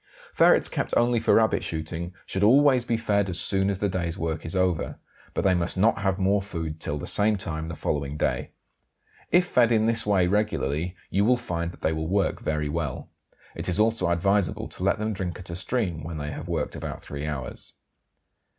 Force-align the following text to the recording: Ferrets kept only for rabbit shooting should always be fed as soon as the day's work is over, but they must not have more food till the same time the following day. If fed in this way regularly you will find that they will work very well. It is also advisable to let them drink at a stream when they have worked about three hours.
Ferrets 0.33 0.67
kept 0.67 0.95
only 0.97 1.19
for 1.19 1.35
rabbit 1.35 1.63
shooting 1.63 2.11
should 2.25 2.41
always 2.43 2.83
be 2.85 2.97
fed 2.97 3.29
as 3.29 3.39
soon 3.39 3.69
as 3.69 3.77
the 3.77 3.87
day's 3.87 4.17
work 4.17 4.47
is 4.47 4.55
over, 4.55 4.97
but 5.35 5.43
they 5.43 5.53
must 5.53 5.77
not 5.77 5.99
have 5.99 6.17
more 6.17 6.41
food 6.41 6.79
till 6.79 6.97
the 6.97 7.05
same 7.05 7.37
time 7.37 7.67
the 7.67 7.75
following 7.75 8.17
day. 8.17 8.49
If 9.31 9.45
fed 9.45 9.71
in 9.71 9.85
this 9.85 10.03
way 10.03 10.25
regularly 10.25 10.95
you 11.11 11.23
will 11.23 11.37
find 11.37 11.71
that 11.71 11.83
they 11.83 11.93
will 11.93 12.07
work 12.09 12.41
very 12.41 12.67
well. 12.67 13.09
It 13.53 13.69
is 13.69 13.79
also 13.79 14.09
advisable 14.09 14.67
to 14.69 14.81
let 14.83 14.97
them 14.97 15.13
drink 15.13 15.37
at 15.37 15.51
a 15.51 15.55
stream 15.55 16.03
when 16.03 16.17
they 16.17 16.31
have 16.31 16.47
worked 16.47 16.75
about 16.75 17.03
three 17.03 17.27
hours. 17.27 17.73